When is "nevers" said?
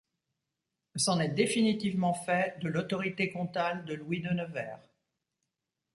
4.29-4.81